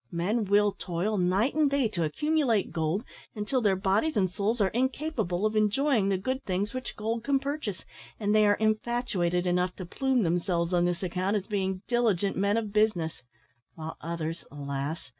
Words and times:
Men 0.11 0.45
will 0.45 0.71
toil 0.71 1.15
night 1.19 1.53
and 1.53 1.69
day 1.69 1.87
to 1.89 2.03
accumulate 2.03 2.71
gold, 2.71 3.03
until 3.35 3.61
their 3.61 3.75
bodies 3.75 4.17
and 4.17 4.31
souls 4.31 4.59
are 4.59 4.69
incapable 4.69 5.45
of 5.45 5.55
enjoying 5.55 6.09
the 6.09 6.17
good 6.17 6.43
things 6.43 6.73
which 6.73 6.95
gold 6.95 7.23
can 7.23 7.37
purchase, 7.37 7.85
and 8.19 8.33
they 8.33 8.47
are 8.47 8.55
infatuated 8.55 9.45
enough 9.45 9.75
to 9.75 9.85
plume 9.85 10.23
themselves 10.23 10.73
on 10.73 10.85
this 10.85 11.03
account, 11.03 11.35
as 11.35 11.45
being 11.45 11.83
diligent 11.87 12.35
men 12.35 12.57
of 12.57 12.73
business; 12.73 13.21
while 13.75 13.95
others, 14.01 14.43
alas! 14.49 15.09